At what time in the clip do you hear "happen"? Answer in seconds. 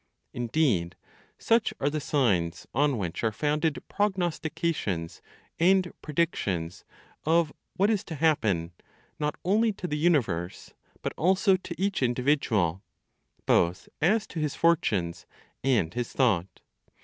8.15-8.71